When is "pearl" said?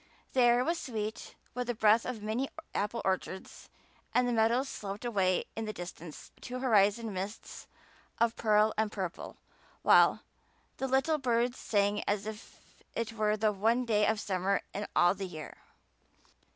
8.35-8.73